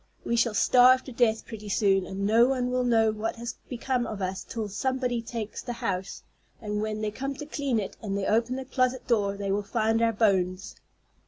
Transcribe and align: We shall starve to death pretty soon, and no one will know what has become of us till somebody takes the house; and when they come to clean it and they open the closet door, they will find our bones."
We 0.25 0.35
shall 0.35 0.55
starve 0.55 1.03
to 1.03 1.11
death 1.11 1.45
pretty 1.45 1.69
soon, 1.69 2.07
and 2.07 2.25
no 2.25 2.47
one 2.47 2.71
will 2.71 2.83
know 2.83 3.11
what 3.11 3.35
has 3.35 3.53
become 3.69 4.07
of 4.07 4.19
us 4.19 4.43
till 4.43 4.67
somebody 4.67 5.21
takes 5.21 5.61
the 5.61 5.73
house; 5.73 6.23
and 6.59 6.81
when 6.81 7.01
they 7.01 7.11
come 7.11 7.35
to 7.35 7.45
clean 7.45 7.79
it 7.79 7.97
and 8.01 8.17
they 8.17 8.25
open 8.25 8.55
the 8.55 8.65
closet 8.65 9.05
door, 9.05 9.37
they 9.37 9.51
will 9.51 9.61
find 9.61 10.01
our 10.01 10.11
bones." 10.11 10.75